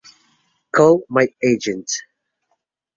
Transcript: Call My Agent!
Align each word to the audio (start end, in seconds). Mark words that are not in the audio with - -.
Call 0.75 1.03
My 1.09 1.27
Agent! 1.43 1.91